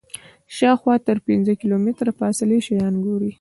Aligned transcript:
شاوخوا 0.57 0.95
تر 1.07 1.17
پنځه 1.27 1.53
کیلومتره 1.61 2.11
فاصلې 2.19 2.57
شیان 2.67 2.93
ګوري. 3.05 3.29